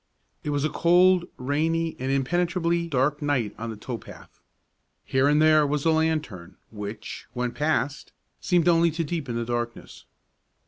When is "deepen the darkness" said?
9.03-10.05